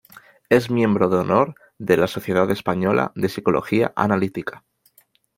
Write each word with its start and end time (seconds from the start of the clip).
Es 0.49 0.71
miembro 0.71 1.09
de 1.09 1.17
honor 1.17 1.53
de 1.77 1.95
la 1.95 2.07
Sociedad 2.07 2.49
Española 2.49 3.11
de 3.13 3.29
Psicología 3.29 3.93
Analítica. 3.95 4.63